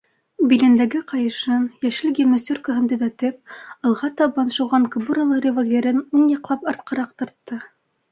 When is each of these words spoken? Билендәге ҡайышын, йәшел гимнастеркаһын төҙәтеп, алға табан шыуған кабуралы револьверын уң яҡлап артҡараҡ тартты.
Билендәге 0.51 0.99
ҡайышын, 1.09 1.65
йәшел 1.89 2.15
гимнастеркаһын 2.19 2.87
төҙәтеп, 2.93 3.53
алға 3.89 4.09
табан 4.21 4.49
шыуған 4.55 4.87
кабуралы 4.97 5.37
револьверын 5.47 6.01
уң 6.21 6.25
яҡлап 6.33 6.67
артҡараҡ 6.73 7.13
тартты. 7.23 7.61